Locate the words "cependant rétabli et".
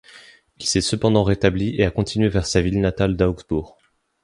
0.81-1.85